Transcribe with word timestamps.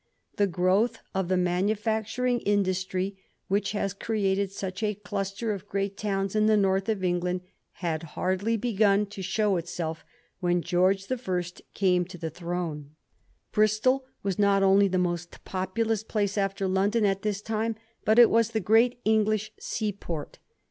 The 0.37 0.47
growth 0.47 0.97
of 1.13 1.27
the 1.27 1.37
manu 1.37 1.75
facturing 1.75 2.41
industry, 2.43 3.19
which 3.49 3.73
has 3.73 3.93
created 3.93 4.51
such 4.51 4.81
a 4.81 4.95
cluster 4.95 5.51
of 5.53 5.67
great 5.67 5.95
towns 5.95 6.35
in 6.35 6.47
the 6.47 6.57
North 6.57 6.89
of 6.89 7.03
England, 7.03 7.41
had 7.85 8.01
hardly 8.17 8.57
begun 8.57 9.05
to 9.05 9.21
show 9.21 9.57
itself 9.57 10.03
when 10.39 10.63
George 10.63 11.05
the 11.05 11.19
First 11.19 11.61
came 11.75 12.03
to 12.05 12.17
the 12.17 12.31
throne. 12.31 12.95
Bristol 13.51 14.03
waa 14.23 14.31
not 14.39 14.63
only 14.63 14.87
the 14.87 14.97
most 14.97 15.45
populous 15.45 16.03
place 16.03 16.35
after 16.35 16.67
London 16.67 17.05
at 17.05 17.21
this 17.21 17.39
time, 17.39 17.75
but 18.03 18.17
it 18.17 18.31
was 18.31 18.49
the 18.49 18.59
great 18.59 18.99
English 19.05 19.51
seaport. 19.59 20.39